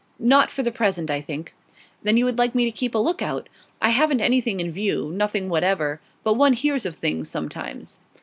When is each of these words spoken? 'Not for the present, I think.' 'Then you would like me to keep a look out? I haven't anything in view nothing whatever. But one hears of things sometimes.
'Not 0.17 0.49
for 0.49 0.63
the 0.63 0.71
present, 0.71 1.11
I 1.11 1.21
think.' 1.21 1.53
'Then 2.01 2.17
you 2.17 2.25
would 2.25 2.39
like 2.39 2.55
me 2.55 2.65
to 2.65 2.71
keep 2.75 2.95
a 2.95 2.97
look 2.97 3.21
out? 3.21 3.47
I 3.79 3.91
haven't 3.91 4.19
anything 4.19 4.59
in 4.59 4.71
view 4.71 5.11
nothing 5.13 5.47
whatever. 5.47 6.01
But 6.23 6.33
one 6.33 6.53
hears 6.53 6.87
of 6.87 6.95
things 6.95 7.29
sometimes. 7.29 7.99